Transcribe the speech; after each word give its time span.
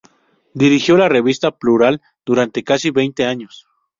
Dirigió 0.55 0.97
la 0.97 1.09
revista 1.09 1.51
"Plural" 1.51 2.01
durante 2.25 2.63
casi 2.63 2.89
veinte 2.89 3.23
años. 3.27 3.67